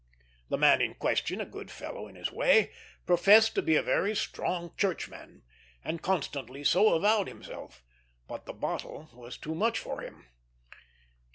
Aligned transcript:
The 0.49 0.57
man 0.57 0.81
in 0.81 0.95
question, 0.95 1.39
a 1.41 1.45
good 1.45 1.69
fellow 1.69 2.07
in 2.07 2.15
his 2.15 2.31
way, 2.31 2.71
professed 3.05 3.53
to 3.53 3.61
be 3.61 3.75
a 3.75 3.83
very 3.83 4.15
strong 4.15 4.73
churchman, 4.75 5.43
and 5.85 6.01
constantly 6.01 6.63
so 6.63 6.95
avowed 6.95 7.27
himself; 7.27 7.83
but 8.27 8.47
the 8.47 8.53
bottle 8.53 9.11
was 9.13 9.37
too 9.37 9.53
much 9.53 9.77
for 9.77 10.01
him. 10.01 10.25